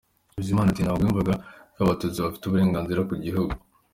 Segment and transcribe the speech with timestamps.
[0.37, 1.33] Bizimana ati “Ntabwo yumvaga
[1.73, 3.53] ko Abatutsi bafite uburenganzira ku gihugu.